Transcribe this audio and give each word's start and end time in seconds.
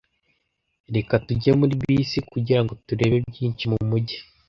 Reka 0.95 1.13
tujye 1.25 1.51
muri 1.59 1.73
bisi 1.81 2.17
kugirango 2.31 2.71
turebe 2.87 3.17
byinshi 3.29 3.63
mumujyi. 3.71 4.17